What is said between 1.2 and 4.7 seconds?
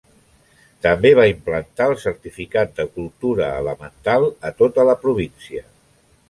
implantar el Certificat de Cultura Elemental a